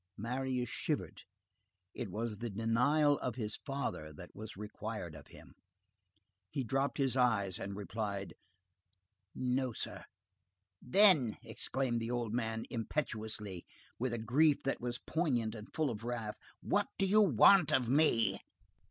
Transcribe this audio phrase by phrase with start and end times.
[0.17, 1.21] Marius shivered;
[1.93, 5.53] it was the denial of his father that was required of him;
[6.49, 8.33] he dropped his eyes and replied:—
[9.35, 10.05] "No, sir."
[10.81, 13.63] "Then," exclaimed the old man impetuously,
[13.99, 17.87] with a grief that was poignant and full of wrath, "what do you want of
[17.87, 18.39] me?"